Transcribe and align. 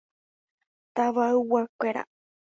Tavayguakuéra. 0.95 2.03